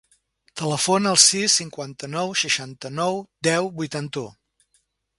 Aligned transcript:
Telefona 0.61 1.11
al 1.17 1.19
sis, 1.25 1.59
cinquanta-nou, 1.61 2.33
seixanta-nou, 2.45 3.23
deu, 3.51 3.73
vuitanta-u. 3.83 4.29